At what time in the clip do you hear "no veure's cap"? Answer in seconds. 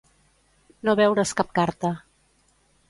0.89-1.55